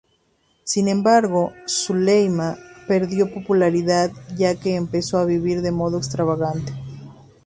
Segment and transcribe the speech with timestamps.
[0.63, 2.57] Sin embargo Süleyman
[2.87, 6.73] perdió popularidad, ya que empezó a vivir de modo extravagante.